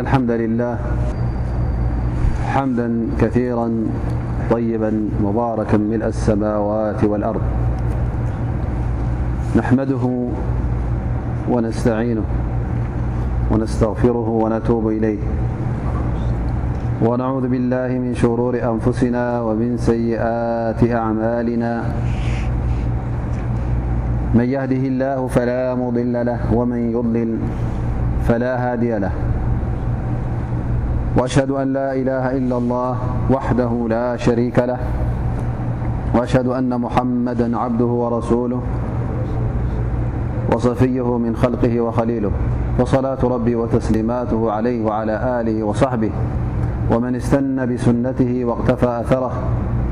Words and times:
إن 0.00 0.06
الحمد 0.06 0.30
لله 0.30 0.78
حمدا 2.52 3.08
كثيرا 3.20 3.86
طيبا 4.50 5.08
مباركا 5.24 5.76
ملأ 5.76 6.08
السماوات 6.08 7.04
والأرض 7.04 7.40
نحمده 9.56 10.28
ونستعينه 11.50 12.22
ونستغفره 13.50 14.28
ونتوب 14.28 14.88
إليه 14.88 15.18
ونعوذ 17.02 17.48
بالله 17.48 17.88
من 17.88 18.14
شرور 18.14 18.54
أنفسنا 18.74 19.40
ومن 19.40 19.76
سيئات 19.76 20.90
أعمالنا 20.90 21.84
من 24.34 24.44
يهده 24.44 24.82
الله 24.92 25.26
فلا 25.26 25.74
مضل 25.74 26.26
له 26.26 26.40
ومن 26.54 26.90
يضلل 26.92 27.38
فلا 28.28 28.72
هادي 28.72 28.98
له 28.98 29.12
وأشهد 31.18 31.50
أن 31.50 31.72
لا 31.72 31.92
إله 31.94 32.36
إلا 32.36 32.56
الله 32.58 32.96
وحده 33.30 33.86
لا 33.90 34.16
شريك 34.16 34.58
له 34.58 34.78
وأشهد 36.14 36.46
أن 36.46 36.80
محمدا 36.80 37.58
عبده 37.58 37.84
ورسوله 37.84 38.60
وصفيه 40.54 41.18
من 41.18 41.36
خلقه 41.36 41.80
وخليله 41.80 42.30
وصلاة 42.80 43.18
ربي 43.22 43.54
وتسليماته 43.54 44.52
عليه 44.52 44.84
وعلى 44.84 45.40
آله 45.40 45.62
وصحبه 45.64 46.10
ومن 46.92 47.14
استن 47.16 47.74
بسنته 47.74 48.44
واقتفى 48.44 49.00
أثره 49.00 49.32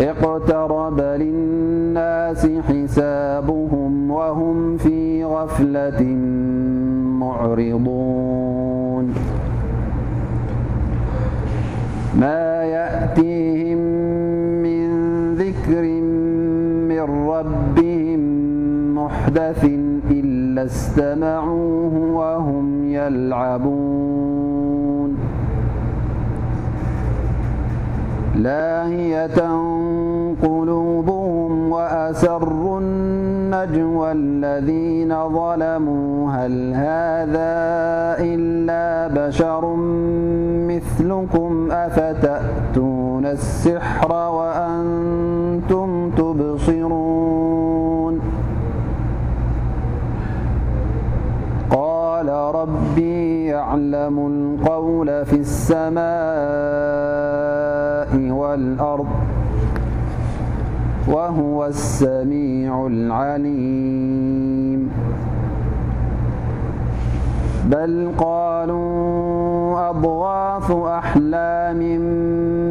اقترب 0.00 1.00
للناس 1.00 2.46
حسابهم 2.68 4.10
وهم 4.10 4.76
في 4.76 5.24
غفلة 5.24 6.02
معرضون 7.20 9.14
ما 12.20 12.64
يأتيهم 12.64 13.78
من 14.62 14.88
ذكر 15.34 15.82
من 16.90 17.00
ربهم 17.28 18.20
محدث 18.94 19.64
إلا 20.14 20.64
استمعوه 20.64 21.94
وهم 22.12 22.90
يلعبون 22.92 24.19
لاهيةن 28.34 30.36
قلوبهم 30.42 31.72
وأسر 31.72 32.78
النجوى 32.78 34.12
الذين 34.12 35.28
ظلموا 35.28 36.30
هل 36.30 36.72
هذا 36.74 37.58
إلا 38.34 39.14
بشر 39.26 39.76
مثلكم 40.70 41.68
أفتأتون 41.72 43.26
السحر 43.26 44.12
وأنتم 44.12 46.10
تبصرون 46.10 48.20
قال 51.70 52.28
ربي 52.54 53.46
يعلم 53.46 54.18
القول 54.18 55.24
في 55.26 55.36
السما 55.36 57.09
أرض 58.80 59.06
وهو 61.08 61.66
السميع 61.66 62.86
العليم 62.86 64.90
بل 67.68 68.08
قالوا 68.18 69.20
أضغاف 69.90 70.72
أحلام 70.72 71.78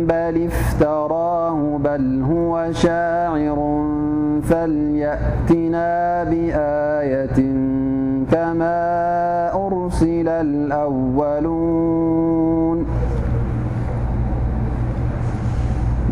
بل 0.08 0.46
افتراه 0.48 1.78
بل 1.84 2.22
هو 2.30 2.68
شاعر 2.72 3.84
فليأتنا 4.44 6.24
بآية 6.24 7.36
كما 8.32 8.90
أرسل 9.68 10.28
الأولون 10.30 12.29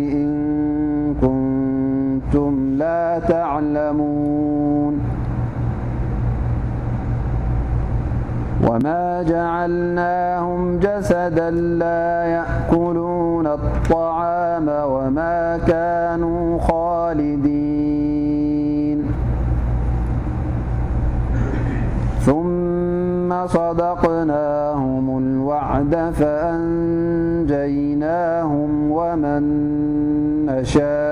لا 2.37 3.19
تعلمون 3.29 4.99
وما 8.69 9.23
جعلناهم 9.23 10.79
جسدا 10.79 11.51
لا 11.51 12.25
يأكلون 12.25 13.47
الطعام 13.47 14.69
وما 14.69 15.59
كانوا 15.69 16.59
خالدين 16.61 19.03
ثم 22.21 23.47
صدقناهم 23.47 25.19
الوعد 25.19 26.11
فأنجيناهم 26.15 28.91
ومن 28.91 29.43
مشا 30.47 31.12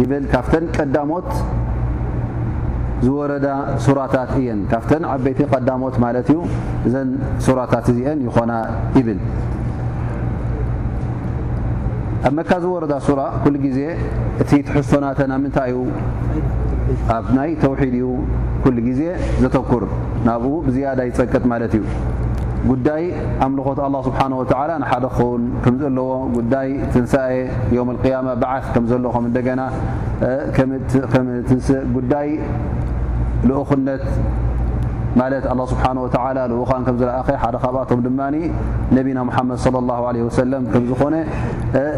ይብል 0.00 0.24
ካብተን 0.32 0.64
ቀዳሞት 0.76 1.28
ዝወረዳ 3.04 3.46
ሱራታት 3.84 4.30
እየን 4.40 4.60
ካብተን 4.70 5.02
ዓበይቲ 5.12 5.40
ቀዳሞት 5.52 5.96
ማለት 6.04 6.28
እዩ 6.32 6.38
እዘን 6.88 7.10
ሱራታት 7.46 7.86
እዚአን 7.92 8.20
ይኾና 8.26 8.52
ይብል 8.98 9.20
ኣብ 12.28 12.32
መካ 12.38 12.50
ዝወረዳ 12.64 12.94
ሱራ 13.08 13.20
ኩሉ 13.42 13.54
ግዜ 13.66 13.80
እቲ 14.42 14.50
ትሕዝቶናተ 14.68 15.18
ናብ 15.32 15.40
ምንታይ 15.44 15.70
እዩ 15.76 15.80
ኣብ 17.16 17.26
ናይ 17.38 17.50
ተውሒድ 17.64 17.94
እዩ 18.02 18.08
ኩሉ 18.64 18.76
ግዜ 18.88 19.02
ዘተኩር 19.42 19.84
ናብኡ 20.28 20.54
ብዝያዳ 20.68 21.00
ይፀቅጥ 21.10 21.44
ማለት 21.52 21.74
እዩ 21.80 21.84
ጉዳይ 22.70 23.02
ኣምልኾት 23.44 23.78
ه 23.82 23.86
ስብሓ 24.06 24.20
ንሓደ 24.80 25.04
ክኸውን 25.16 25.42
ከዘለዎ 25.64 26.10
ጉዳይ 26.36 26.68
ትንሰ 26.92 27.14
ያማ 27.76 27.90
በዓ 28.42 28.52
ከ 28.74 28.82
ዘለኹም 28.90 29.24
ና 29.60 29.64
ስእ 31.66 31.78
ጉዳይ 31.96 32.28
ልኡክነት 33.48 34.04
ማ 35.18 35.62
ስሓ 35.70 35.84
ኡኻን 36.62 36.78
ዝረእኸ 37.00 37.28
ሓደ 37.44 37.54
ካብኣቶ 37.62 37.90
ድማ 38.08 38.20
ነቢና 38.98 39.18
መድ 39.30 39.56
ص 39.64 39.66
ه 40.74 40.84
ዝኾነ 40.90 41.14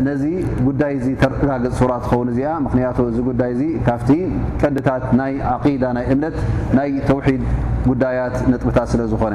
ነዚ 0.06 0.22
ጉዳይ 0.68 0.94
ተረጋግፅ 1.24 1.72
ሱራ 1.80 1.92
ኸውን 2.08 2.28
እዚኣ 2.34 2.52
ምክንያቱ 2.68 2.96
እዚ 3.10 3.18
ጉዳይ 3.32 3.52
ዚ 3.60 3.64
ካብቲ 3.88 4.10
ቀድታት 4.62 5.04
ናይ 5.20 5.34
ዓዳ 5.54 5.84
ናይ 5.98 6.06
እምነት 6.14 6.38
ናይ 6.78 6.90
ተውሒድ 7.10 7.44
ጉዳያት 7.90 8.36
ጥብታት 8.62 8.88
ስለዝኾነ 8.94 9.34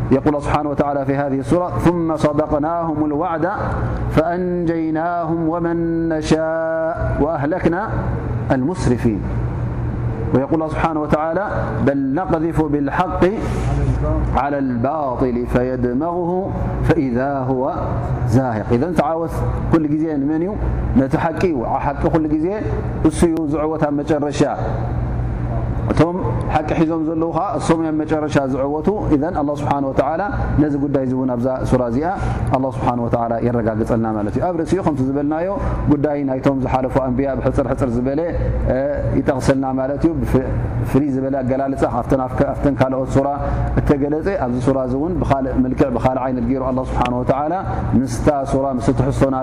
يوله 0.11 0.39
بحانه 0.39 0.69
وتعالى 0.69 1.05
في 1.05 1.15
هذه 1.15 1.39
اصورةثم 1.39 2.15
صدقناهم 2.17 3.05
الوعد 3.05 3.47
فأنجيناهم 4.11 5.49
ومن 5.49 6.09
نشاء 6.09 7.17
وأهلكنا 7.21 7.87
المصرفين 8.51 9.21
ويقول 10.35 10.61
ه 10.61 10.67
بحانه 10.67 11.01
وتعالى 11.01 11.47
بل 11.85 12.13
نقذف 12.13 12.61
بالحق 12.61 13.25
على 14.35 14.57
الباطل 14.57 15.45
فيدمغه 15.47 16.49
فإذا 16.83 17.37
هو 17.37 17.73
زاهق 18.27 18.65
إذن 18.71 18.95
تعاوث 18.95 19.41
كل 19.73 19.97
ز 19.99 20.03
مني 20.05 20.51
نت 20.97 21.15
ح 21.15 21.29
ح 21.77 21.87
ل 22.15 22.25
ي 22.35 22.41
سي 23.19 23.35
زعوت 23.53 23.83
مرشا 23.93 24.53
እቶ 25.91 26.01
ሓቂ 26.53 26.69
ሒዞም 26.79 27.01
ለ 27.21 27.25
እሶም 27.57 27.79
መረሻ 27.99 28.35
ዝወቱ 28.53 28.87
ስ 29.11 29.13
ዚ 30.73 30.75
ጉይ 30.81 30.97
ኣ 32.53 32.55
እ 33.59 33.61
ጋፀናዩ 33.67 34.15
ኣ 34.47 34.49
ርሲኡ 34.59 34.85
ዝናዮ 35.17 35.47
ጉዳ 35.91 36.05
ዝሓፉ 36.63 36.95
ንያ 37.15 37.29
ፅፅርይጠቕሰልና 37.43 39.65
ዩ 39.87 39.89
ፍኣላል 41.23 41.73
ካኦት 42.79 43.09
ተለፅ 43.15 43.17
ኣዚ 44.43 44.55
ስና 44.69 46.23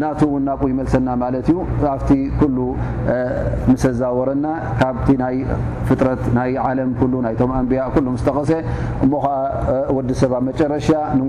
ና 0.00 0.04
ው 0.30 0.36
ናብ 0.46 0.60
ይመልሰና 0.70 1.08
ማለት 1.22 1.46
እዩ 1.52 1.58
ኣብቲ 1.92 2.10
ኩሉ 2.40 2.56
ምስዛወረና 3.70 4.46
ካብ 4.80 4.96
ፍጥረ 5.88 6.08
ናይ 6.36 6.52
ለም 6.78 6.90
ናይም 7.26 7.52
ኣንብያ 7.60 7.82
ስተቀሰ 8.20 8.50
እሞከዓ 9.04 9.34
ወዲሰብኣብ 9.96 10.42
መጨረሻ 10.50 10.88
ን 11.18 11.20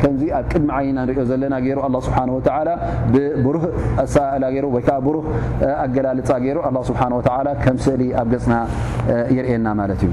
ክ 0.01 0.05
ምዚ 0.15 0.23
ኣብ 0.39 0.45
ቅድሚ 0.53 0.69
ዓይና 0.79 0.99
ንሪዮ 1.07 1.25
ዘለና 1.31 1.55
ገይሩ 1.65 1.79
ስ 2.07 2.11
ብብሩህ 3.13 3.65
ሳላ 4.15 4.43
ወይዓ 4.75 4.95
ሩህ 5.17 5.27
ኣገላልፃ 5.85 6.29
ገይሩ 6.47 6.59
ስ 6.89 7.71
ምሰእሊ 7.77 8.03
ኣብ 8.23 8.29
ገፅና 8.35 8.55
የርና 9.37 9.67
ማለት 9.81 10.01
እዩ 10.07 10.13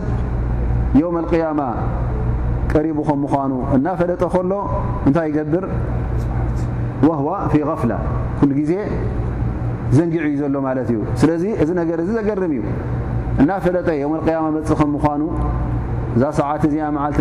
ቀሪ 2.73 2.87
ኑ 2.99 3.01
እናፈለጠ 3.75 4.21
ከሎ 4.33 4.51
ታይ 5.15 5.25
ይገብር 5.29 5.63
ዘንጊ 8.43 10.15
ዩ 10.31 10.35
ዘሎ 10.41 10.67
እዩ 10.83 10.95
ስለ 11.21 11.29
እዚ 11.63 11.69
ነገ 11.79 11.89
እዚ 12.05 12.09
ዘገርም 12.17 12.53
እዩ 12.57 12.61
እና 13.41 13.51
ፈለጠ 13.65 13.87
መፅእ 14.57 14.75
ከምኑ 14.79 15.21
እዛ 16.15 16.23
ሰዓት 16.39 16.61
እዚኣ 16.67 16.85
መዓል 16.95 17.13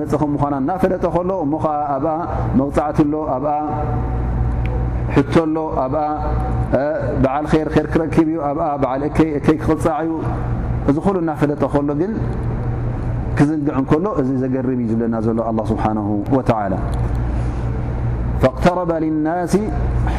መፅእ 0.00 0.18
ከምኳና 0.22 0.54
እናፈለጠ 0.62 1.04
ከሎ 1.16 1.30
እሞ 1.44 1.52
ኸዓ 1.64 1.74
ኣብኣ 1.96 2.08
መውፃዕትሎ 2.58 3.14
ኣብኣ 3.34 3.50
ቶ 5.34 5.44
ሎ 5.54 5.56
ኣብኣ 5.84 6.00
በዓል 7.24 7.46
ር 7.52 7.58
ር 7.84 7.86
ክረክብ 7.94 8.28
ዩ 8.34 8.38
ኣብኣ 8.48 8.64
በ 8.82 8.84
ይእከይ 9.02 9.30
ክኽፃዕዩ 9.46 10.10
እዚ 10.90 10.96
ሉ 11.14 11.16
እናፈለጠ 11.24 11.62
ከሎ 11.74 11.88
ግን 12.00 12.12
ክዝንግዕ 13.38 13.70
እንከሎ 13.80 14.06
እዚ 14.22 14.28
ዘገርም 14.44 14.80
እዩ 14.84 14.88
ዝብለና 14.92 15.14
ዘሎ 15.28 15.38
ስብሓ 15.72 15.84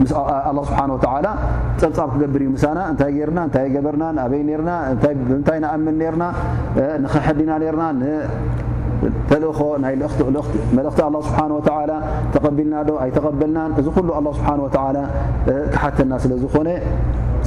ምስ 0.00 0.12
ه 0.16 0.18
ስብሓ 0.66 0.92
ወተ 0.94 1.08
ፀብጻብ 1.80 2.08
ክገብር 2.12 2.40
እዩ 2.44 2.48
ምሳና 2.54 2.78
እንታይ 2.90 3.10
ገርና 3.18 3.38
እንታይ 3.46 3.66
ገበርና 3.74 4.04
ኣበይ 4.24 4.42
ርና 4.60 4.70
ብምንታይ 5.28 5.58
ንኣምን 5.64 5.98
ርና 6.14 6.24
ንኽሕዲና 7.02 7.50
ርና 7.74 7.84
ተልእኾ 9.30 9.58
ናይ 9.84 9.94
መልእኽቲ 10.76 11.00
ኣه 11.08 11.20
ስብሓወተ 11.28 11.68
ተቀቢልና 12.36 12.74
ዶ 12.88 12.92
ኣይተቀበልናን 13.04 13.70
እዚ 13.82 13.86
ኩሉ 13.96 14.08
ኣه 14.20 14.24
ስብሓ 14.38 14.48
ወ 14.64 14.68
ክሓተና 15.74 16.12
ስለ 16.24 16.32
ዝኾነ 16.44 16.68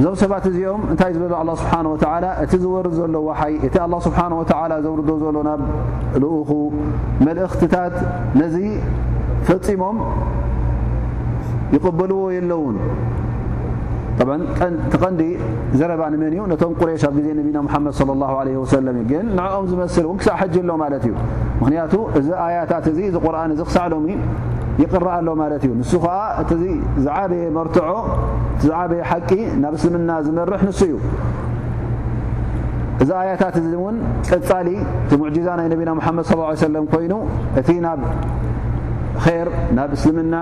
እዞ 0.00 0.06
ሰባት 0.20 0.44
እዚኦም 0.48 0.82
እታይ 0.92 1.10
ዝበ 1.14 1.24
ه 1.50 1.54
ስሓه 1.60 1.80
እቲ 2.42 2.52
ዝር 2.62 2.86
ዘሎ 2.98 3.14
ወይ 3.26 3.52
እቲ 3.66 3.74
ه 3.82 3.96
ስه 4.06 4.12
ዘር 4.84 5.00
ዘሎ 5.24 5.36
ናብ 5.48 5.60
ልኡኹ 6.22 6.48
መእክትታት 7.26 7.94
ነዚ 8.40 8.56
ፈፂሞም 9.48 9.96
ይقበልዎ 11.74 12.20
የለውን 12.36 12.76
ቀዲ 15.02 15.20
ዘረባ 15.80 16.02
መን 16.22 16.32
እዩ 16.36 16.56
ቶም 16.62 16.72
ቁሽ 16.80 16.96
ኣ 16.96 17.12
ዜ 17.26 17.28
ና 17.36 18.40
ድ 18.46 18.56
ص 18.70 18.72
ه 18.80 19.04
ግን 19.10 19.26
ንኦም 19.38 19.66
ዝመስ 19.72 19.96
ክብ 20.24 20.62
ሎ 20.68 20.80
እዩ 21.68 21.84
ቱ 21.92 21.94
እዚ 22.20 22.28
ኣያታት 22.46 22.86
ዚ 22.96 23.00
ቁርን 23.26 23.52
ክሳዕሎ 23.68 23.92
ይቅርአሎ 24.82 25.26
እዩ 25.64 25.70
ን 25.80 25.84
ዓ 26.16 26.16
እ 26.52 26.56
ዝበየ 27.04 27.44
ዓበየ 28.82 29.02
ቂ 29.28 29.34
ናብ 29.62 29.74
እስልምና 29.78 30.10
ዝመር 30.26 30.48
ን 30.66 30.70
እዩ 30.86 30.94
እዚ 33.02 33.10
ኣያታት 33.20 33.54
እውን 33.60 33.96
ጠፃሊ 34.30 34.68
እቲ 35.04 35.12
ሙዛ 35.20 35.48
ናይ 35.58 35.68
ቢና 35.80 35.90
መድ 36.16 36.24
ص 36.30 36.32
ሰ 36.62 36.82
ኮይኑ 36.92 37.14
እቲ 37.60 37.68
ናብ 37.86 38.00
ር 39.46 39.48
ናብ 39.76 39.90
እስልምና 39.96 40.34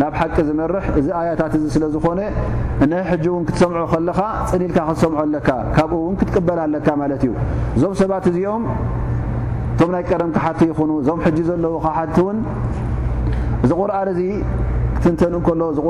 ናብ 0.00 0.12
ሓቂ 0.20 0.36
ዝመርሕ 0.48 0.86
እዚ 1.00 1.06
ኣያታት 1.20 1.52
ዚ 1.64 1.66
ስለዝኾነ 1.74 2.20
ነ 2.92 3.02
ሕ 3.10 3.12
እን 3.38 3.44
ክትሰምዖ 3.48 3.84
ከለኻ 3.92 4.18
ፅኒኢልካ 4.52 4.78
ክሰምዖ 4.90 5.18
ኣለካ 5.24 5.50
ካብኡ 5.76 5.98
ውን 6.06 6.16
ክትቅበል 6.22 6.58
ኣለካ 6.66 6.86
ማት 7.00 7.12
እዩ 7.26 7.32
እዞም 7.76 7.94
ሰባት 8.00 8.26
እዚኦም 8.30 8.64
እቶም 9.74 9.90
ናይ 9.94 10.04
ቀረምክሓቲ 10.10 10.60
ይኑ 10.70 10.90
እዞም 11.02 11.20
ጂ 11.36 11.42
ዘለው 11.50 11.76
ቲ 14.18 14.22
ተ 15.04 15.06
ቁ 15.06 15.40
ክእ 15.46 15.62
እሎ 15.62 15.88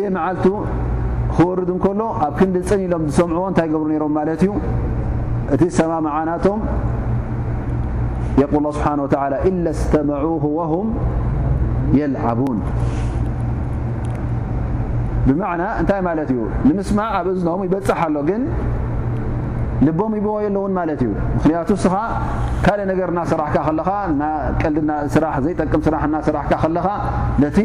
የ 0.00 0.08
መዓል 0.14 0.38
ክርድ 1.36 1.68
እከሎ 1.74 2.00
ኣብ 2.24 2.32
ክንዲፀሎም 2.38 3.02
ሰምعዎ 3.16 3.42
እታይ 3.50 3.68
ገብሩ 3.74 3.90
ሮም 4.02 4.12
ማ 4.16 4.22
እዩ 4.34 4.46
እቲ 5.54 5.62
ሰመዓናቶም 5.78 6.58
قል 8.52 8.66
ه 8.66 8.70
ه 9.32 9.34
إ 9.48 9.52
ስተع 9.80 10.06
ه 10.64 10.72
يلعቡን 11.98 12.58
ብ 15.28 15.38
ታይ 15.88 16.00
ዩ 16.38 16.40
ንምስማ 16.68 16.98
ኣብ 17.18 17.26
እዝም 17.34 17.60
ይበፅ 17.66 17.88
ኣ 17.98 18.00
ምይብወየ 19.84 20.46
ኣለውን 20.50 20.76
እዩክንያቱ 20.94 21.70
ስኻ 21.84 21.94
ካልእ 22.64 22.84
ነገርና 22.90 23.20
ስራሕካ 23.30 23.56
ለኻ 23.78 23.90
ቀልዲናስራ 24.62 25.24
ዘይጠቅም 25.44 25.82
ስራሕና 25.86 26.16
ስራሕካ 26.26 26.52
ለኻ 26.76 26.86
ነቲ 27.42 27.58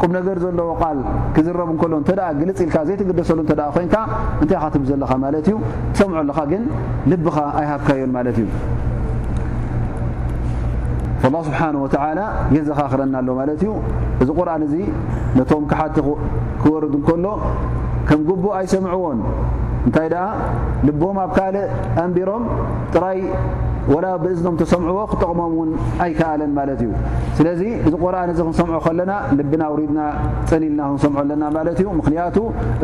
ቁም 0.00 0.10
ነገር 0.18 0.36
ዘለዎ 0.44 0.70
ቃል 0.82 0.98
ክዝረብ 1.36 1.68
እከሎ 1.74 1.92
ተኣ 2.08 2.18
ግልፅ 2.40 2.58
ኢልካ 2.64 2.76
ዘይትግደሰሉ 2.88 3.38
እተ 3.46 3.54
ኮይንካ 3.76 3.96
እንታይ 4.42 4.58
ኻ 4.62 4.68
ትብዘለኻ 4.76 5.12
ማለት 5.24 5.46
እዩ 5.50 5.56
ትሰምዖለኻ 5.92 6.38
ግን 6.52 6.64
ልብኻ 7.12 7.36
ኣይሃፍካዮን 7.60 8.10
ማለት 8.18 8.38
እዩ 8.44 8.48
ስብሓን 11.48 11.76
የዘኻ 12.56 12.80
ክረናኣሎ 12.92 13.28
ማለት 13.40 13.60
እዩ 13.66 13.70
እዚ 14.24 14.28
ቁርን 14.40 14.64
እዚ 14.66 14.74
ነቶም 15.38 15.62
ክሓቲ 15.70 15.96
ክወርድ 16.64 16.94
እከሎ 17.00 17.26
ከም 18.08 18.20
ጉቦ 18.30 18.44
ኣይሰምዕዎን 18.58 19.20
እንታይ 19.88 20.06
ኣ 20.24 20.28
ልቦም 20.86 21.16
ኣብ 21.22 21.30
ካልእ 21.36 21.66
ኣንቢሮም 22.02 22.44
ጥራይ 22.92 23.18
ወላ 23.92 24.06
ብእዝኖም 24.22 24.54
ተሰምዕዎ 24.60 25.00
ክጠቕሞም 25.10 25.52
ውን 25.58 25.70
ኣይከኣለን 26.04 26.52
ማለት 26.58 26.78
እዩ 26.84 26.90
ስለዚ 27.38 27.60
እዚ 27.86 27.92
ቆርኣን 28.04 28.30
እዚ 28.34 28.38
ክንሰምዖ 28.46 28.76
ከለና 28.84 29.12
ልብና 29.38 29.62
ውሪድና 29.72 29.98
ፀኒኢልና 30.50 30.80
ክንሰምዖ 30.90 31.18
ኣለና 31.24 31.42
ማለት 31.56 31.76
እዩ 31.82 31.88
ምክንያቱ 32.00 32.36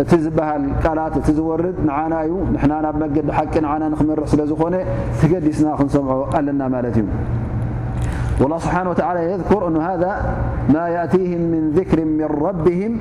እቲ 0.03 0.11
ዝበሃል 0.25 0.65
ቃላት 0.85 1.15
እቲ 1.21 1.29
ዝወርድ 1.39 1.79
ንዓና 1.91 2.13
እዩ 2.27 2.35
ንሕና 2.55 2.73
ናብ 2.87 2.99
መንገዲ 3.05 3.29
ሓቂ 3.39 3.55
ንዓና 3.67 3.83
ንክመርሕ 3.95 4.27
ስለ 4.35 4.43
ዝኾነ 4.51 4.75
ትገዲስና 5.23 5.71
ክንሰምዖ 5.81 6.15
ኣለና 6.41 6.63
ማለት 6.77 6.99
እዩ 7.03 7.07
ስብሓ 8.65 8.77
ወ 8.91 8.93
የኩር 9.31 9.63
እሃذ 9.81 10.03
ማ 10.75 10.85
እቲهም 11.05 11.43
ምን 11.55 11.65
ذክሪ 11.79 12.01
ምን 12.13 12.23
ራብህም 12.45 12.95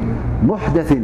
ሙሕደثን 0.50 1.04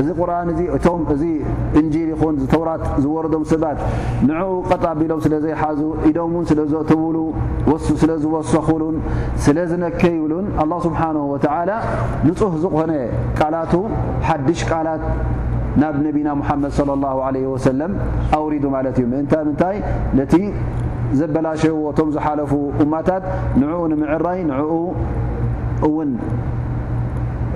እዚ 0.00 0.08
ቁርን 0.20 0.48
እ 0.52 0.62
እቶም 0.76 1.00
እዚ 1.12 1.22
እንል 1.80 1.94
ይኹን 2.12 2.36
ተውራት 2.52 2.82
ዝወረዶም 3.02 3.42
ሰባት 3.50 3.78
ንኡ 4.28 4.46
ቀጣቢሎም 4.70 5.20
ስለዘይሓዙ 5.24 5.80
ኢዶምን 6.08 6.44
ስለ 6.50 6.60
ዘብሉ 6.72 7.16
ስለ 8.02 8.10
ዝወሰኽሉን 8.22 8.96
ስለ 9.44 9.58
ዝነከይሉን 9.72 10.46
ه 10.60 10.78
ስብሓه 10.84 11.10
ንፁህ 12.26 12.52
ዝኾነ 12.62 12.92
ቃላቱ 13.38 13.72
ሓድሽ 14.28 14.60
ቃላት 14.70 15.02
ናብ 15.82 15.94
ነቢና 16.06 16.28
ሓመድ 16.48 16.72
صى 16.78 16.82
ه 16.88 17.54
ሰ 17.66 17.68
ኣውሪዱ 18.38 18.64
ማለት 18.76 18.96
እዩ 19.02 19.06
ምንታይ 19.12 19.76
ነቲ 20.18 20.32
ዘበላሸዎቶም 21.20 22.08
ዝሓለፉ 22.16 22.52
እማታት 22.86 23.24
ንኡ 23.62 23.78
ንምዕራይ 23.92 24.40
ንኡ 24.50 24.64
እውን 25.86 26.10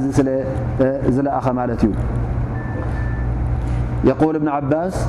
ل 4.02 4.10
قول 4.18 4.40
بن 4.40 4.48
عباس 4.50 5.06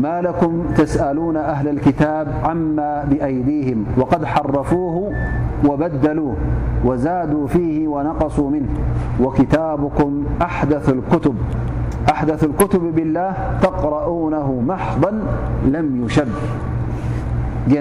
ما 0.00 0.20
لكم 0.22 0.52
تسألون 0.76 1.36
أهل 1.36 1.68
الكتاب 1.68 2.26
عما 2.44 3.04
بأيديهم 3.04 3.84
وقد 4.00 4.24
حرفوه 4.24 5.12
وبدلوه 5.68 6.34
وزادوا 6.84 7.46
فيه 7.46 7.88
ونقصوا 7.88 8.48
منه 8.50 8.68
وكتابكم 9.20 10.10
أحدث 10.42 10.86
الكتب 10.88 11.34
أدث 12.08 12.44
الب 12.46 12.62
بله 12.98 13.26
ተقرنه 13.66 14.48
حضا 14.84 15.10
م 15.86 15.88
يشብ 16.02 16.30
ሽ 17.72 17.74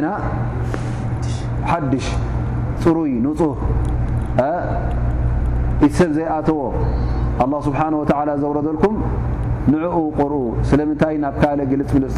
ፅሩይ 2.84 3.12
ህ 3.26 3.28
ቲ 5.82 5.84
ሰብ 6.00 6.10
ዘይተዎ 6.18 6.60
لله 7.42 7.60
ስنه 7.68 7.98
و 8.02 8.04
ዘوረልኩ 8.42 8.84
ንعኡ 9.74 9.96
قርኡ 10.20 10.36
ስለንታይ 10.70 11.16
ናብ 11.24 11.36
ካ 11.42 11.44
ግልፅ 11.72 11.92
ልፅ 12.04 12.18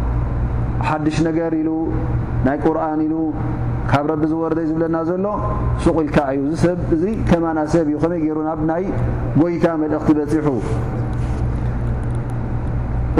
ሓድሽ 0.87 1.17
ነገር 1.27 1.51
ኢሉ 1.61 1.69
ናይ 2.45 2.57
ቁርን 2.65 3.01
ኢሉ 3.05 3.15
ካብ 3.91 4.05
ረቢ 4.11 4.23
ዝወረዶ 4.31 4.59
እዩ 4.63 4.67
ዝብለና 4.71 4.97
ዘሎ 5.09 5.27
ሱቁኢልካ 5.83 6.17
እዩ 6.37 6.41
ሰብእዚ 6.63 7.03
ከማና 7.29 7.59
ሰብ 7.73 7.87
እዩ 7.91 7.95
ከመይ 8.03 8.19
ገይሩ 8.23 8.37
ናብ 8.47 8.59
ናይ 8.69 8.83
ጎይታ 9.41 9.65
መልእክቲ 9.81 10.07
በፂሑ 10.19 10.47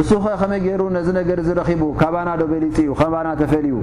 እሱኸ 0.01 0.25
ከመይ 0.41 0.61
ገይሩ 0.65 0.81
ነዚ 0.97 1.07
ነገር 1.19 1.39
ዝረኪቡ 1.47 1.83
ካባና 2.01 2.29
ዶ 2.41 2.45
በሊፅ 2.51 2.77
እዩ 2.83 2.89
ካባና 3.01 3.27
ተፈልዩ 3.41 3.75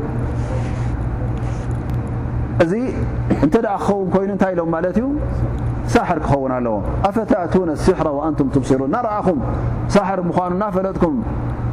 እዚ 2.64 2.72
እንተ 3.44 3.54
ኣ 3.74 3.76
ክኸውን 3.82 4.08
ኮይኑ 4.14 4.30
እንታይ 4.36 4.52
ኢሎም 4.56 4.70
ማለት 4.76 4.96
እዩ 5.00 5.06
ሳሕር 5.94 6.18
ክኸውን 6.24 6.52
ኣለዎ 6.58 6.76
ኣፈታእ 7.08 7.46
ስሕ 7.84 8.00
እንም 8.28 8.48
ምሲሩ 8.62 8.80
ናኣኹ 8.94 9.26
ሳርኑ 9.94 10.30
ናፈጥኩ 10.62 11.02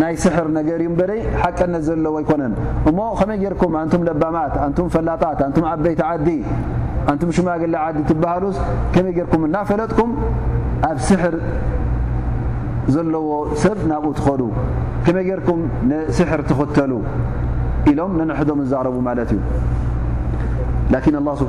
ናይ 0.00 0.14
ስሕር 0.22 0.46
ነገ 0.56 0.68
እዩ 0.80 0.88
በይ 0.98 1.20
ሓቀነት 1.42 1.82
ዘለዎ 1.88 2.14
ኣይኮነን 2.20 2.52
እሞ 2.90 2.98
ከመይ 3.18 3.38
ጌርኩም 3.44 3.72
ኣንቱም 3.82 4.02
ለባማት 4.08 4.54
ኣንቱም 4.64 4.88
ፈላጣት 4.94 5.40
ኣን 5.46 5.52
ዓበይቲ 5.72 6.00
ዓዲ 6.10 6.28
ኣንቱም 7.10 7.30
ሽማግላ 7.36 7.74
ዓዲ 7.86 7.98
ትባሃሉስ 8.10 8.56
ከመይ 8.94 9.12
ጌርኩም 9.18 9.42
እናፈለጥኩም 9.48 10.10
ኣብ 10.90 10.98
ስሕር 11.08 11.34
ዘለዎ 12.94 13.28
ሰብ 13.62 13.78
ናብኡ 13.92 14.12
ትኸዱ 14.18 14.42
ከመይ 15.06 15.24
ጌርኩም 15.30 15.60
ንስሕር 15.90 16.42
ትኽተሉ 16.50 16.92
ኢሎም 17.92 18.12
ነንሕዶም 18.20 18.60
ዛረቡ 18.72 18.96
ማለት 19.08 19.30
እዩ 19.36 19.40
ه 20.92 21.32
ስብ 21.40 21.48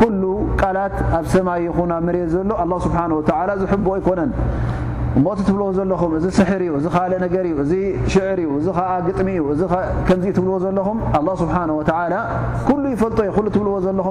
ኩل 0.00 0.14
ቃላት 0.60 0.96
ኣብ 1.18 1.24
ሰማይ 1.34 1.60
ይኹ 1.66 1.78
መ 1.96 2.08
ዘሎ 2.32 2.50
ه 2.58 2.64
ስه 2.80 3.62
ዝቕ 3.70 3.86
ይኮነን 4.00 4.30
ሞት 5.24 5.38
ትብዎ 5.46 5.62
ዘለኹም 5.76 6.10
እዚ 6.16 6.24
ስሕር 6.38 6.62
እዩ 6.64 6.72
እዚ 6.78 6.86
ካልእ 6.94 7.18
ነገር 7.24 7.44
እዩ 7.50 7.54
እዚ 7.64 7.72
ሽዕር 8.12 8.38
እዩ 8.42 8.48
እዚ 8.58 8.66
ዓ 8.90 8.96
ግጥሚ 9.06 9.28
እዩ 9.52 9.60
ትብዎ 10.38 10.54
ዘለኹም 10.64 10.98
له 11.26 11.30
ስሓه 11.42 11.62
ሉ 11.68 11.72
ይፈልጦእዩ 12.94 13.48
ትብዎ 13.54 13.74
ዘለኹ 13.86 14.06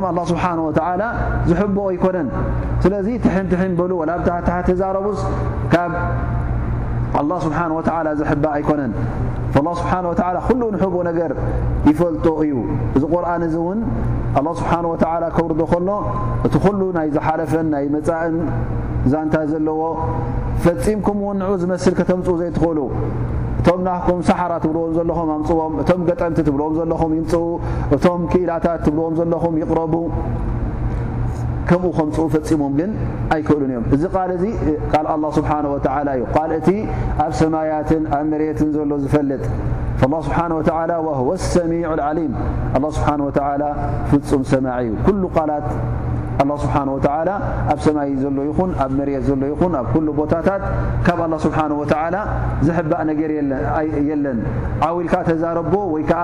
ስه 1.50 1.52
ዝቕ 1.52 1.78
ኣይኮነን 1.92 2.28
ስለዚ 2.86 3.08
ትሕንትሕን 3.26 3.74
በሉ 3.82 3.92
ዛረብስ 4.82 5.22
ካ 5.74 5.86
ه 7.16 7.22
ስه 7.46 8.20
ዝ 8.20 8.46
ኣይኮነን 8.58 8.92
ه 9.58 9.58
ስብሓ 9.64 9.92
ወ 10.12 10.40
ኩሉ 10.48 10.62
ንሕቡ 10.74 10.96
ነገር 11.10 11.32
ይፈልጡ 11.90 12.26
እዩ 12.46 12.54
እዚ 12.96 13.04
ቁርኣን 13.12 13.42
እዚ 13.48 13.56
እውን 13.64 13.80
ኣ 14.40 14.42
ስብሓ 14.60 14.72
ወ 14.92 14.96
ከብርዶ 15.36 15.62
ከሎ 15.72 15.90
እቲ 16.46 16.54
ኩሉ 16.66 16.80
ናይ 16.98 17.08
ዝሓለፍን 17.16 17.68
ናይ 17.74 17.86
መፃእን 17.94 18.36
ዛንታ 19.12 19.36
ዘለዎ 19.52 19.82
ፈፂምኩም 20.64 21.18
እውን 21.26 21.38
ንዑ 21.42 21.52
ዝመስል 21.62 21.94
ከተምፅኡ 22.00 22.34
ዘይትኽእሉ 22.42 22.80
እቶም 23.60 23.80
ናኽኩም 23.88 24.20
ሰሓራ 24.30 24.52
ትብልዎም 24.64 24.92
ዘለኹም 24.98 25.30
ኣምፅዎም 25.38 25.74
እቶም 25.84 26.02
ገጠምቲ 26.10 26.38
ትብልዎም 26.50 26.74
ዘለኹም 26.80 27.12
ይምፅቡ 27.18 27.46
እቶም 27.98 28.22
ክኢላታት 28.34 28.80
ትብልዎም 28.88 29.14
ዘለኹም 29.22 29.56
ይቕረቡ 29.62 29.94
ምፅ 31.70 32.24
ፈሞም 32.50 32.74
ግ 32.80 32.84
ኣክእሉ 33.36 33.62
እዮ 33.68 33.74
እዚ 33.96 34.04
እዩ 34.38 34.50
እቲ 36.58 36.70
ኣብ 37.26 37.32
ሰማያትን 37.42 38.04
ኣብ 38.16 38.24
መትን 38.34 38.70
ዘሎ 38.76 38.92
ዝፈልጥ 39.04 39.44
ه 40.02 41.38
ሰሚ 41.54 41.74
ሊ 42.18 42.22
ፍፁም 42.78 44.42
ሰማ 44.52 44.66
እዩ 44.84 44.92
ት 47.06 47.08
ኣብ 47.72 47.80
ሰይ 47.86 48.12
ሎ 48.38 48.40
ይኹን 48.50 48.72
ኣብ 48.86 48.94
ሎ 49.10 49.44
ይን 49.50 49.76
ኣ 49.82 50.16
ቦታታት 50.22 50.64
ካ 51.06 51.10
ዝእ 52.66 52.80
ለን 54.26 54.40
ዓል 54.88 55.04
ረ 55.58 56.24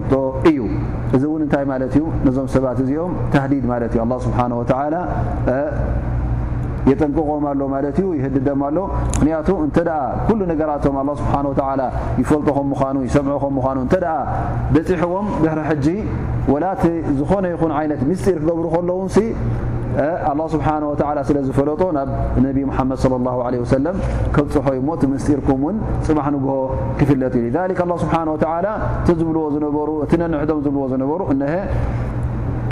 እዩ 0.51 0.61
እዚ 1.15 1.23
ን 1.43 1.47
ታ 1.53 1.59
ዩ 2.01 2.05
ዞም 2.35 2.47
ሰባት 2.55 2.77
እዚኦም 2.83 3.11
ዲድ 3.55 3.65
ዩ 3.95 5.01
ጠንቆም 7.01 7.29
ኣማ 7.35 7.47
ዩ 8.01 8.07
ይህድደም 8.17 8.61
ኣሎ 8.67 8.77
ምክንያቱ 9.15 9.47
እንተ 9.65 9.77
ኩሉ 10.27 10.39
ነገራቶም 10.51 10.95
ኣ 11.01 11.13
ስብሓ 11.21 11.33
ይፈልጥም 12.21 12.67
ምኑ 12.73 12.97
ይሰምም 13.07 13.43
ምኑ 13.57 13.67
እተ 13.87 13.97
በፂሕዎም 14.73 15.27
ብሕሪ 15.43 15.59
ሕጂ 15.69 15.87
ወላ 16.53 16.65
እ 16.89 16.93
ዝኾነ 17.19 17.45
ይኹን 17.53 17.71
ይነት 17.85 18.01
ምስጢር 18.11 18.37
ክገብሩ 18.43 18.65
ከለዉ 18.75 18.99
ስብሓ 20.55 20.67
ስለዝፈለጦ 21.29 21.81
ናብ 21.97 22.09
ነብ 22.45 22.57
ሓመድ 22.77 22.99
ص 23.03 23.69
ሰለ 23.73 23.85
ከብፅሖ 24.35 24.67
እሞ 24.81 24.87
ቲ 25.01 25.07
ምስጢርኩም 25.13 25.61
ውን 25.67 25.77
ፅባሕ 26.07 26.25
ንግሆ 26.35 26.55
ክፍለጥ 26.99 27.33
እዩ 27.41 27.47
ስብሓ 28.03 28.15
እቲ 28.99 29.07
ዝብልዎ 29.21 29.43
ዝነበሩ 29.55 29.89
እቲ 30.05 30.11
ነንሕዶም 30.23 30.61
ዝብልዎ 30.67 30.85
ዝነበሩ 30.93 31.21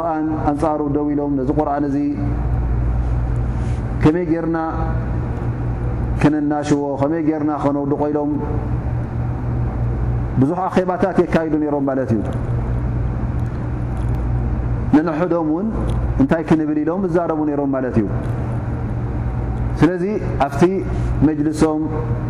ርን 0.00 0.26
ኣንፃሩ 0.50 0.80
ደው 0.96 1.06
ኢሎም 1.12 1.32
ነዚ 1.38 1.48
ቁርኣን 1.58 1.84
እዚ 1.88 1.96
ከመይ 4.02 4.24
ጌርና 4.32 4.58
ክንናሽዎ 6.20 6.82
ከመይ 7.00 7.22
ጌርና 7.28 7.50
ክነውዱቆኢሎም 7.62 8.30
ብዙሕ 10.40 10.58
ኣኼባታት 10.68 11.16
የካይዱ 11.24 11.52
ነይሮም 11.62 11.84
ማለት 11.90 12.10
እዩ 12.14 12.20
ንንሕዶም 14.94 15.48
ውን 15.56 15.68
እንታይ 16.22 16.42
ክንብል 16.48 16.78
ኢሎም 16.84 17.02
እዛረቡ 17.08 17.40
ነይሮም 17.50 17.70
ማለት 17.76 17.94
እዩ 18.00 18.06
ስለዚ 19.80 20.04
ኣብቲ 20.46 20.62
መጅልሶም 21.28 21.80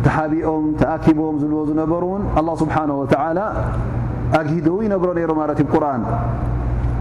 ተሓቢኦም 0.05 0.63
ተኣኪቦም 0.81 1.35
ዝልዎ 1.43 1.59
ዝነበሩ 1.69 2.03
ውን 2.13 2.23
ኣ 2.41 2.55
ስብሓነ 2.63 2.91
ወተላ 3.01 3.39
ኣግድ 4.41 4.67
ይነግሮ 4.85 5.09
ነይሮ 5.21 5.31
ማ 5.39 5.43
ዩን 5.63 6.03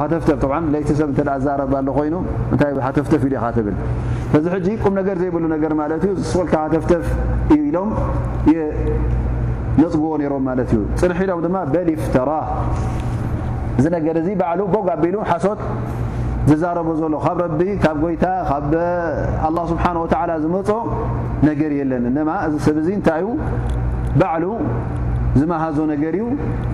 ሃተፍተፍ 0.00 0.42
ይቲ 0.78 0.88
ሰብ 1.00 1.10
ዛረባሎ 1.46 1.86
ኮይኑ 1.98 2.14
ይ 2.52 2.58
ተፍተፍ 2.98 3.22
ኢሉ 3.28 3.34
ኢ 3.66 3.70
ል 3.70 4.46
እዚ 4.58 4.68
ቁም 4.84 4.92
ነገር 5.00 5.16
ዘይብሉ 5.22 5.44
ነ 5.52 5.56
ማ 5.80 5.88
ዩ 6.10 6.12
ዝስልካ 6.20 6.54
ተፍተፍ 6.74 7.04
እዩኢሎም 7.54 7.88
ነፅግዎ 9.80 10.12
ሮም 10.32 10.44
ማ 10.48 10.56
እዩ 10.64 10.72
ፅንሕ 11.02 11.18
ኢሎም 11.26 11.40
ድማ 11.46 11.56
በፍትራ 11.74 12.30
እ 13.86 13.90
ነገ 13.94 14.06
ዚ 14.26 14.28
ባዕሉ 14.40 14.60
ቦግ 14.74 14.86
ኣቢሉ 14.96 15.16
ሓሶት 15.30 15.62
ዝዛረ 16.48 16.78
ዘሎ 17.00 17.14
ካብ 17.24 17.38
ረቢ 17.46 17.60
ካብ 17.84 17.96
ጎይታ 18.04 18.24
ካብ 18.50 18.72
ስብሓ 19.70 19.84
ወ 20.02 20.06
ዝመፆ 20.44 20.70
ነገር 21.48 21.70
የለን 21.80 22.04
እዚ 22.50 22.54
ሰብ 22.68 22.76
ይ 22.94 22.98
ዝመሃዞ 25.40 25.78
ነገር 25.92 26.12
እዩ 26.18 26.24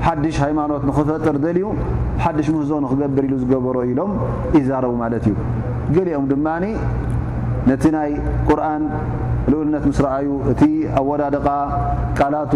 ሓድሽ 0.07 0.37
ሃይማኖት 0.45 0.83
ንኽፈጥር 0.89 1.37
ደልዩ 1.45 1.65
ሓድሽ 2.23 2.49
ምህዞ 2.55 2.71
ንክገብር 2.85 3.25
ኢሉ 3.29 3.35
ዝገበሮ 3.43 3.77
ኢሎም 3.93 4.13
ይዛረቡ 4.59 4.93
ማለት 5.03 5.25
እዩ 5.31 5.35
ገሊኦም 5.97 6.27
ድማኒ 6.33 6.65
ነቲ 7.71 7.83
ናይ 7.97 8.13
ቁርኣን 8.49 8.85
ልኡልነት 9.51 9.85
ምስ 9.91 9.99
ረኣዩ 10.07 10.29
እቲ 10.53 10.63
ኣብ 11.01 11.07
ወዳድቃ 11.11 11.47
ቃላቱ 12.19 12.53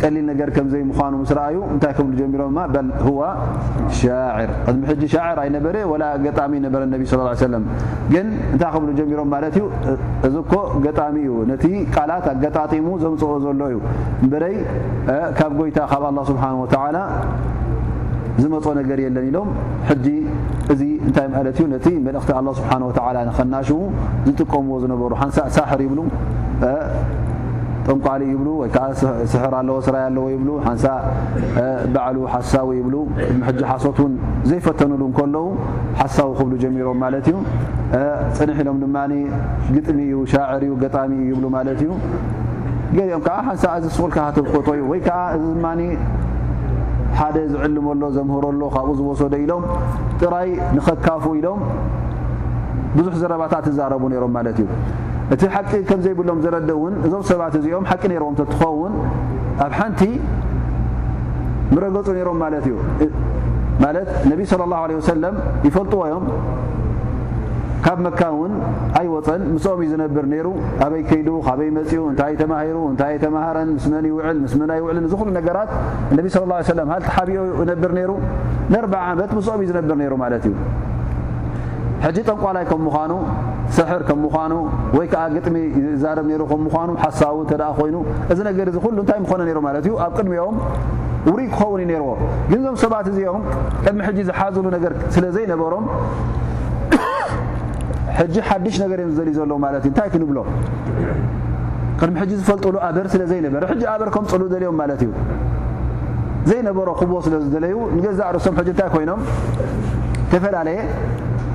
ቀሊል 0.00 0.24
ነገር 0.30 0.48
ከምዘይምኑ 0.56 1.14
ስረእዩ 1.30 1.58
እንታይ 1.74 1.92
ክብ 1.98 2.08
ጀሚሮም 2.20 2.54
ሻር 3.98 4.20
ሚ 4.78 4.84
ሕ 4.90 4.94
ሻር 5.12 5.38
ኣነበረ 5.44 5.76
ወላ 5.92 6.04
ገጣሚ 6.24 6.52
ነበረ 6.66 6.82
ግን 8.12 8.26
እንታይ 8.52 8.70
ክብሉ 8.74 8.88
ጀሚሮም 9.00 9.28
ማለት 9.34 9.56
እዩ 9.60 9.66
እዚኮ 10.28 10.52
ገጣሚ 10.86 11.14
እዩ 11.26 11.36
ነቲ 11.52 11.64
ቃላት 11.96 12.26
ኣጋጣጢሙ 12.34 12.86
ዘምፅኦ 13.04 13.34
ዘሎ 13.44 13.62
ዩ 13.74 13.78
ብይ 14.34 14.54
ካብ 15.40 15.52
ጎይታ 15.60 15.78
ካብ 15.94 16.04
ስብሓ 16.30 16.44
ዝመፆ 18.40 18.64
ነገር 18.78 18.98
የለን 19.02 19.26
ኢሎም 19.28 19.48
እዚ 20.72 20.80
እንታይ 21.08 21.26
ማለትእ 21.34 21.68
ነቲ 21.74 21.86
መልእክቲ 22.06 22.30
ስብሓ 22.58 22.72
ንከናሽዉ 23.28 23.76
ዝጥቀምዎ 24.28 24.74
ዝነበሩ 24.82 25.12
ንሳሳር 25.28 25.80
ይብሉ 25.86 26.00
ጥንቋሊ 27.86 28.22
ይብሉ 28.32 28.48
ወይከዓ 28.60 28.84
ስሕር 29.32 29.52
ኣለ 29.58 29.68
ስራይ 29.86 30.04
ኣለዎ 30.10 30.24
ይብሉ 30.34 30.48
ሓንሳ 30.64 30.84
ባዕሉ 31.94 32.16
ሓሳዊ 32.32 32.70
ይብሉ 32.78 32.94
ድሕጂ 33.40 33.60
ሓሶትእውን 33.70 34.14
ዘይፈተኑሉ 34.48 35.02
ከለዉ 35.18 35.44
ሓሳዊ 36.00 36.28
ክብሉ 36.38 36.52
ጀሚሮም 36.64 36.98
ማለት 37.04 37.26
እዩ 37.32 37.36
ፅንሕ 38.38 38.58
ኢሎም 38.64 38.78
ድማ 38.84 38.96
ግጥሚእዩ 39.76 40.18
ሻዕር 40.32 40.62
ገጣሚኡ 40.82 41.20
ይብሉ 41.30 41.44
ማለት 41.56 41.80
እዩ 41.86 41.92
ገርኦም 42.96 43.22
ከዓ 43.28 43.38
ሓንሳ 43.50 43.64
እዚ 43.80 43.86
ስኩልካትብክቶእዩ 43.96 44.82
ወይከዓ 44.92 45.18
እዚ 45.38 45.44
ድማ 45.58 45.66
ሓደ 47.18 47.36
ዝዕልመሎ 47.52 48.02
ዘምህረሎ 48.16 48.62
ካብኡ 48.74 48.90
ዝወሰዶ 49.00 49.34
ኢሎም 49.44 49.62
ጥራይ 50.20 50.48
ንኸካፉ 50.76 51.24
ኢሎም 51.40 51.60
ብዙሕ 52.98 53.14
ዘረባታ 53.22 53.54
ትዛረቡ 53.66 54.02
ነይሮም 54.12 54.32
ማለት 54.36 54.58
እዩ 54.64 54.68
እቲ 55.34 55.42
ሓቂ 55.54 55.70
ከምዘይብሎም 55.88 56.40
ዘረድ 56.44 56.68
ውን 56.82 56.94
እዞም 57.06 57.22
ሰባት 57.30 57.54
እዚኦም 57.60 57.86
ሓቂ 57.90 58.02
ነይሮዎም 58.12 58.34
ተትኸውን 58.40 58.92
ኣብ 59.64 59.72
ሓንቲ 59.78 60.00
ምረገፁ 61.74 62.06
ነሮም 62.18 62.38
ማለት 62.44 62.64
እዩ 62.70 62.76
ማለት 63.84 64.08
ነቢ 64.30 64.40
ለ 64.50 64.62
ላه 64.72 64.82
ለ 64.90 64.94
ወሰለም 65.00 65.34
ይፈልጥዎ 65.66 66.00
ዮም 66.12 66.24
ካብ 67.84 67.98
መካን 68.04 68.32
እውን 68.36 68.52
ኣይወፀን 69.00 69.42
ምስኦም 69.54 69.80
እዩ 69.84 69.88
ዝነብር 69.92 70.24
ነይሩ 70.32 70.46
ኣበይ 70.84 71.02
ከይዱ 71.08 71.28
ካበይ 71.46 71.68
መፅኡ 71.78 72.02
እንታይ 72.12 72.30
ይ 72.34 72.38
ተማሂሩ 72.42 72.76
እንታይ 72.92 73.12
ይ 73.16 73.20
ተመሃረን 73.24 73.68
ምስ 73.76 73.84
መን 73.92 74.06
ይውዕል 74.10 74.38
ምስ 74.44 74.54
መናይውዕልን 74.60 75.06
ዝኩሉ 75.12 75.28
ነገራት 75.38 75.70
ነቢ 76.18 76.26
ስ 76.36 76.42
ሰለም 76.72 76.88
ሃልቲ 76.94 77.04
ሓብኡ 77.16 77.38
ይነብር 77.62 77.92
ነይሩ 77.98 78.12
ንርዓ 78.74 78.94
ዓመት 79.12 79.32
ምስኦም 79.38 79.60
እዩ 79.64 79.68
ዝነብር 79.72 79.96
ነይሩ 80.02 80.12
ማለት 80.24 80.44
እዩ 80.50 80.54
ሕ 82.14 82.16
ጠንቋላይ 82.28 82.64
ከም 82.70 82.80
ምኑ 82.86 83.12
ስሕር 83.76 84.02
ም 84.16 84.18
ምኑ 84.42 84.52
ወይ 84.96 85.06
ዓ 85.22 85.24
ግጥሚ 85.36 85.56
ዛረብ 86.02 86.26
ኑ 86.28 86.32
ሓ 86.72 86.74
ኮይኑ 87.78 87.94
እዚ 88.32 88.38
ነገ 88.48 88.58
ዚ 88.76 88.78
ሉንታይ 88.98 89.18
ኮ 89.30 89.32
ኣብ 90.04 90.12
ቅድሚም 90.18 90.56
ሩይ 91.30 91.44
ክኸውን 91.52 91.80
ዎግንዞም 92.08 92.76
ሰባት 92.84 93.06
እዚኦም 93.12 93.42
ቅድሚ 93.86 94.00
ዝሓዝሉ 94.28 94.64
ስለዘይሮም 95.14 95.84
ሓድሽ 98.48 98.76
ነገር 98.84 98.98
እ 99.04 99.06
ዝልዩ 99.16 99.34
ዘሎዎእታይ 99.40 100.08
ክ 100.12 100.14
ብሎ 100.30 100.38
ቅድሚ 102.00 102.16
ዝፈልጥሉ 102.42 102.74
በር 102.96 103.06
ስለዘነበረ 103.14 103.62
በር 104.02 104.10
ከምፀሉ 104.16 104.42
ልዮም 104.52 104.80
እዩ 104.98 105.10
ዘይሮ 106.50 106.90
ክብ 107.00 107.12
ስለዝዩ 107.26 107.76
ዝርሶም 108.20 108.54
ይየ 108.72 109.10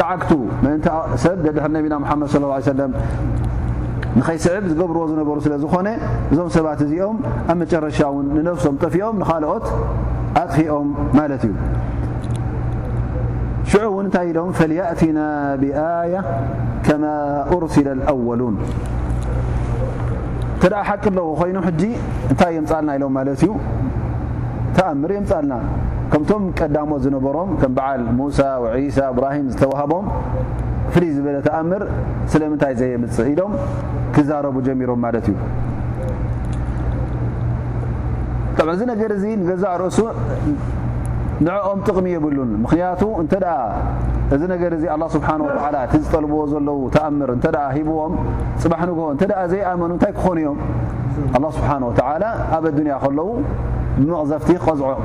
ካዓግቱ 0.00 0.30
መእን 0.64 0.80
ሰብ 1.24 1.36
ደድር 1.46 1.64
ነቢና 1.76 1.94
መድ 2.04 2.28
ص 2.34 2.36
ه 2.38 2.74
ለ 2.78 2.82
ንኸይስዕብ 4.18 4.64
ዝገብርዎ 4.70 5.02
ዝነበሩ 5.10 5.38
ስለ 5.46 5.54
ዝኾነ 5.62 5.88
እዞም 6.32 6.48
ሰባት 6.54 6.80
እዚኦም 6.84 7.16
ኣብ 7.50 7.56
መጨረሻ 7.62 7.98
እውን 8.10 8.26
ንነፍሶም 8.36 8.76
ጠፊኦም 8.82 9.16
ንካልኦት 9.22 9.66
ኣጥፊኦም 10.42 10.88
ማለት 11.18 11.42
እዩ 11.48 11.52
ሽዑ 13.70 13.82
እውን 13.90 14.06
እንታይ 14.08 14.26
ኢሎም 14.30 14.50
ፈእቲና 14.60 15.18
ብኣያ 15.62 16.14
ከማ 16.86 17.04
ርሲ 17.64 17.76
أወሉን 18.12 18.56
እተ 20.66 20.74
ሓቂ 20.88 21.04
ኣለ 21.12 21.18
ኮይኑ 21.42 21.56
ሕ 21.66 21.72
እንታይ 22.32 22.54
እዮ 22.58 22.64
ፃልና 22.72 22.90
ኢሎም 22.98 23.18
እዩ 23.34 23.50
ከምቶም 26.10 26.42
ቀዳሞ 26.58 26.90
ዝነበሮም 27.04 27.48
ከም 27.60 27.72
በዓል 27.76 28.02
ሙሳ 28.18 28.38
ሳ 28.96 29.06
እብራሂም 29.12 29.46
ዝተሃቦም 29.52 30.06
ፍሉይ 30.92 31.10
ዝበለ 31.16 31.36
ተኣምር 31.46 31.82
ስለምንታይ 32.32 32.74
ዘየምፅእ 32.80 33.28
ኢዶም 33.32 33.52
ክዛረቡ 34.14 34.56
ጀሚሮም 34.66 35.00
ማት 35.04 35.16
እዩ 35.20 35.34
እ 38.82 38.86
ነገ 38.90 39.02
ዚ 39.22 39.24
ንገዛእ 39.40 39.74
ርእሱ 39.82 39.98
ንኦም 41.46 41.80
ጥቕሚ 41.86 42.06
የብሉን 42.16 42.50
ምክንያቱ 42.64 43.00
እዚ 44.34 44.42
ነገ 44.52 44.62
ስብሓ 45.16 45.28
እቲዝጠልብዎ 45.86 46.40
ዘለዉ 46.52 46.80
ተኣምር 46.96 47.30
እተ 47.36 47.46
ሂብዎም 47.76 48.14
ፅባሕ 48.62 48.80
ንግ 48.90 49.00
እተ 49.14 49.32
ዘይኣመኑ 49.52 49.90
እንታይ 49.96 50.12
ክኾንዮም 50.18 50.60
ስብሓ 51.58 51.70
ኣብ 52.58 52.64
ኣ 52.68 53.02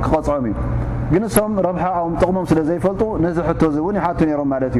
ክፅዖግን 0.04 1.24
እሶም 1.28 1.52
ረብሓ 1.66 1.84
ጥቕሞም 2.20 2.44
ስለ 2.50 2.58
ዘይፈልጡ 2.68 3.02
ነዚ 3.24 3.38
ሕ 3.46 3.50
እን 3.92 3.98
ይሓቱ 3.98 4.20
ሮም 4.40 4.48
ማ 4.52 4.56
እዩ 4.68 4.78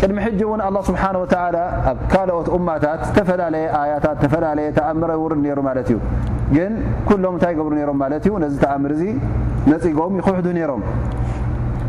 ቅድሚ 0.00 0.16
ሕጂ 0.26 0.40
እውን 0.46 0.60
لله 0.68 0.80
ስሓه 0.88 1.12
و 1.22 1.24
ኣብ 1.90 1.98
ካልኦት 2.12 2.48
እማታት 2.56 3.02
ተፈላለየ 3.16 3.66
ያታ 3.92 4.06
ፈላለየ 4.32 4.68
ተኣምር 4.78 5.10
ውሩ 5.22 5.32
ሩ 5.58 5.60
ማ 5.68 5.70
እዩ 5.82 5.96
ግን 6.56 6.72
ኩሎም 7.08 7.36
ታይ 7.42 7.52
ገሩ 7.58 7.68
ሮም 7.90 8.02
ዩ 8.30 8.34
ነዚ 8.44 8.54
ተኣምር 8.64 8.92
እዚ 8.96 9.02
ነፅጎም 9.70 10.12
ይክውሕዱ 10.20 10.46
ሮም 10.70 10.82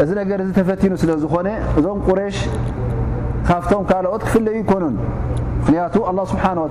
እዚ 0.00 0.10
ነገር 0.20 0.38
እዚ 0.44 0.50
ተፈቲኑ 0.58 0.92
ስለ 1.02 1.10
ዝኾነ 1.22 1.48
እዞም 1.78 1.98
ቁረሽ 2.06 2.36
ካብቶም 3.48 3.84
ካልኦት 3.90 4.22
ክፍለ 4.28 4.46
ይኮኑን 4.60 4.94
ምክንያቱ 5.58 5.94
ه 6.06 6.10
ስብሓ 6.32 6.44
ወ 6.64 6.68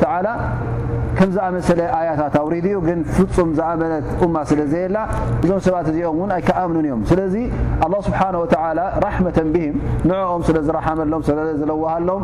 ከም 1.18 1.30
ዝኣመሰለ 1.36 1.80
ኣያታት 1.98 2.34
ኣውሪድ 2.42 2.66
እዩ 2.70 2.76
ግን 2.88 3.00
ፍፁም 3.16 3.50
ዝኣመነት 3.58 4.06
እማ 4.26 4.36
ስለ 4.50 4.60
ዘየላ 4.72 4.98
እዞም 5.44 5.60
ሰባት 5.66 5.88
እዚኦም 5.92 6.16
እውን 6.20 6.30
ኣይከኣምኑን 6.36 6.86
እዮም 6.88 7.02
ስለዚ 7.10 7.36
ኣ 7.86 7.88
ስብሓ 8.08 8.20
ወ 8.44 8.46
ራሕመة 9.06 9.38
ብሂም 9.56 9.76
ንዕኦም 10.10 10.44
ስለ 10.50 10.58
ዝረሓመሎም 10.68 11.24
ስለዝለወሃሎም 11.30 12.24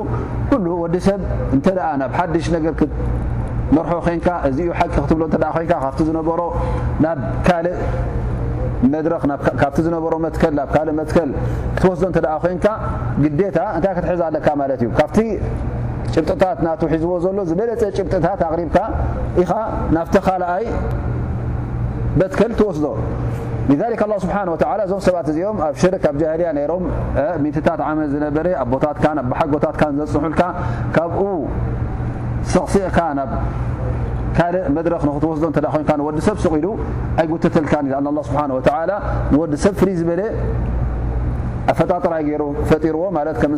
ኩሉ 0.50 0.66
ወዲ 0.82 0.96
ሰብ 1.08 1.20
እ 1.56 1.58
ናብ 2.00 2.12
ሓድሽ 2.18 2.46
ነገ 2.56 2.66
ክመርሖ 2.80 3.90
ኮን 4.06 4.18
እዚዩ 4.48 4.68
ሓቂ 4.80 4.94
ክብሎ 5.10 5.22
ን 5.30 5.32
ካ 5.70 5.72
ሮ 6.40 6.42
ናብ 7.04 7.18
ካእ 7.46 7.60
ድካ 7.64 7.70
ዝሮ 9.86 9.94
ና 10.24 10.26
እ 10.90 10.92
መል 10.98 11.30
ትወስዶ 11.80 12.04
ኮን 12.44 12.56
ግታ 13.24 13.58
ታይ 13.82 13.90
ክትሕዘ 13.98 14.20
ኣለካ 14.28 14.46
ማ 14.60 14.62
እዩ 14.78 14.88
ካብቲ 15.00 15.18
ጭጥታት 16.14 16.58
ናት 16.66 16.80
ሒዝዎ 16.92 17.12
ዘሎ 17.24 17.38
ዝበለፀ 17.48 17.82
ጭጥታት 17.98 18.40
ኣሪካ 18.50 18.76
ኢኻ 19.42 19.50
ናብቲ 19.94 20.14
ካኣይ 20.26 20.64
መትከል 22.20 22.50
ትስዶ 22.58 22.84
ስ 23.68 23.72
እዞም 23.72 25.00
ሰባት 25.06 25.26
እዚኦም 25.30 25.56
ኣብ 25.64 25.74
ሽ 25.80 25.88
ኣብ 26.10 26.14
ጃልያ 26.20 26.48
ም 27.42 27.50
ታ 27.66 27.70
መ 27.98 28.06
ዝነበረ 28.12 28.46
ኣ 28.60 28.64
ቦታ 28.72 28.84
ሓጎታት 29.40 29.74
ዘፅንልካ 30.12 30.42
ካብኡ 30.94 31.20
ሰቕሲእካ 32.52 32.98
ብካ 33.30 34.38
ድረክ 34.86 35.02
ክትወስዶ 35.16 35.44
ዲሰብ 36.18 36.36
ስቂሉ 36.44 36.66
ኣይጎተተል 37.22 37.66
ንዲሰብ 39.36 39.74
ፍ 39.82 39.96
ዝ 40.00 40.12
ፈጣጥራይ 41.78 42.22
ፈርዎ 42.68 43.00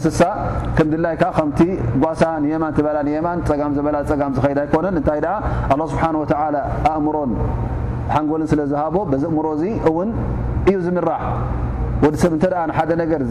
ስሳ 0.07 0.21
ድላይ 0.93 1.15
ከ 1.21 1.25
ጓ 2.03 2.13
የማን 2.53 2.59
ማ 3.27 3.35
ፀበላ 3.51 3.97
ፀ 4.09 4.13
ዝድ 4.39 4.59
ኣኮነንታ 4.65 5.11
ኣእምሮ 6.93 7.17
ሓንጎልን 8.15 8.49
ስለዝሃቦ 8.53 8.97
በዚእምሮ 9.11 9.47
እዚ 9.57 9.65
እውን 9.89 10.09
እዩ 10.71 10.77
ዝምራሕ 10.87 11.25
ወዲሰብ 12.05 12.33
እንተ 12.37 12.45
ሓደ 12.79 12.91
ነገር 13.03 13.23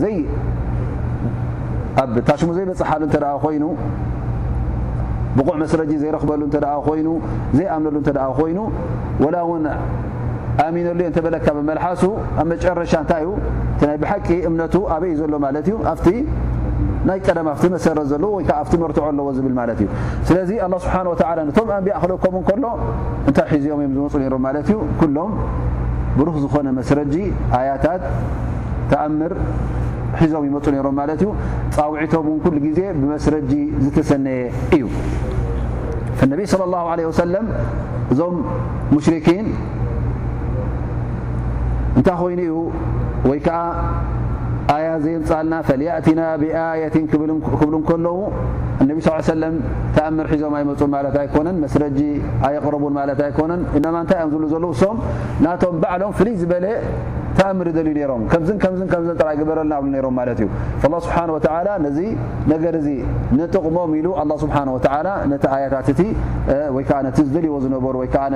ብ 2.15 2.21
ታሽሙ 2.27 2.49
ዘይበፅሓሉ 2.57 3.01
እተ 3.09 3.15
ኮይኑ 3.43 3.63
ብቑዕ 5.37 5.55
መስረጂ 5.61 5.91
ዘይረክበሉ 6.01 6.41
እ 6.49 6.59
ኮይኑ 6.85 7.07
ዘይኣምነሉ 7.57 7.97
እተ 8.03 8.11
ኮይኑ 8.37 8.59
ወላ 9.23 9.35
እውን 9.45 9.63
ኣሚነሉ 10.65 10.99
እየ 11.03 11.09
እተበለካ 11.11 11.45
ብመልሓሱ 11.57 12.01
ኣብ 12.41 12.47
መጨረሻ 12.51 12.93
እንታይ 13.03 13.21
እዩ 13.25 13.33
እናይ 13.83 13.97
ብሓቂ 14.03 14.27
እምነቱ 14.49 14.75
ኣበይዩ 14.95 15.17
ዘሎ 15.23 15.33
ለ 15.57 15.59
ዩ 15.71 15.75
ናይ 17.07 17.19
ቀ 17.25 17.43
መሰረ 17.75 17.97
ዘለዎ 18.11 18.29
ወዓ 18.37 18.49
ኣብቲ 18.61 18.73
መርትዖ 18.83 19.01
ኣለዎ 19.09 19.27
ዝብል 19.37 19.53
ማ 19.59 19.63
እዩ 19.75 19.85
ስለዚ 20.29 20.49
ه 20.63 20.79
ስብሓ 20.83 20.95
ቶም 21.57 21.67
ኣንቢያ 21.75 21.95
ክለከም 22.03 22.33
ከሎ 22.49 22.63
እንታይ 23.29 23.47
ሒዝኦም 23.53 23.79
እዮ 23.85 23.89
ዝመፁ 23.95 24.13
ሮም 24.33 24.41
ማት 24.45 24.57
እዩ 24.63 24.77
ሎም 25.17 25.31
ብሩክ 26.17 26.37
ዝኾነ 26.43 26.67
መስረጂ 26.79 27.13
ኣያታት 27.57 28.03
ተኣምር 28.91 29.33
ሒዞም 30.19 30.43
ይመፁ 30.49 30.65
ሮም 30.85 30.95
ማለእዩ 30.99 31.23
ፃውዒቶም 31.75 32.25
ን 32.35 32.37
ኩሉ 32.43 32.55
ግዜ 32.67 32.79
ብመስረጂ 33.01 33.51
ዝተሰነየ 33.83 34.41
እዩ 34.77 34.85
ነ 36.29 37.03
እዞም 38.13 38.35
ሽን 39.25 39.45
እንታይ 41.99 42.15
ኮይኑ 42.19 42.39
ዩ 42.49 42.53
ይ 43.37 43.41
ልና 45.05 45.53
ፈእና 45.67 46.21
ብኣ 46.41 46.57
ብ 46.81 46.97
ለዉ 46.97 47.37
ተር 49.95 50.17
ሒዞም 50.31 50.53
ፁ 50.79 50.81
ኮነን 51.33 51.57
ስጂ 51.73 51.99
ኣረቡ 52.47 52.83
ነን 53.49 54.03
ታይ 54.11 54.19
ብ 54.31 54.35
ም 54.65 54.97
ናቶም 55.45 55.77
ሎም 56.01 56.15
ይ 56.31 56.35
ዝ 56.41 56.47
ተር 57.37 57.51
ምበረ 57.59 58.15
ም 63.33 63.45
ቕሞም 63.53 63.93
ሉ 64.05 64.15
ልይዎ 67.41 67.55
ዝሩ 67.65 67.75
ዓ 68.25 68.27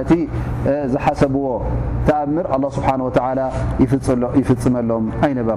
ዝሓሰብዎ 0.93 1.45
ተ 2.07 2.11
ይፍፅመሎም 4.39 5.05
ይረ 5.33 5.49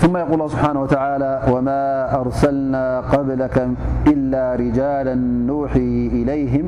ثم 0.00 0.16
يقول 0.16 0.32
الله 0.32 0.48
سبحانه 0.48 0.80
وتعالى 0.82 1.42
وما 1.50 2.14
أرسلنا 2.20 3.00
قبلك 3.00 3.68
إلا 4.06 4.54
رجالا 4.54 5.14
نوحي 5.48 6.08
إليهم 6.12 6.64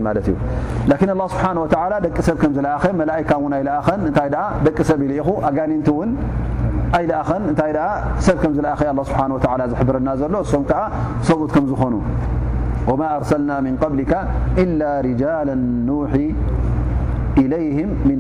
ደቂ 2.06 2.18
ሰብ 2.28 2.38
ዝኸ 2.58 2.84
መئካ 3.02 3.32
ን 3.52 3.54
ኣይኣኸን 3.60 4.02
እታይ 4.10 4.30
ደቂ 4.66 4.78
ሰብ 4.90 5.00
ኢኹ 5.20 5.28
ኣጋኒንቲ 5.50 5.88
ን 6.10 6.12
ኣይلኣኸን 7.00 7.44
እታይ 7.54 7.72
ሰብ 8.26 8.38
ዝኸ 8.58 8.68
ه 8.80 8.82
ስه 8.88 9.30
و 9.34 9.72
ዝረና 9.80 10.10
ዘሎ 10.22 10.34
እሶም 10.46 10.64
ዓ 10.82 10.84
ሰብት 11.30 11.56
ዝኾኑ 11.72 11.96
وማ 12.90 13.02
أرሰلና 13.18 13.52
من 13.68 13.76
قبلك 13.84 14.12
إل 14.64 14.80
رل 15.06 15.50
ن 15.58 15.90
ድ 17.36 17.38
ም 18.10 18.12